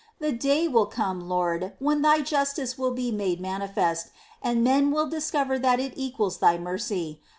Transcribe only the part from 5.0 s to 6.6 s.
discover that it equals Thy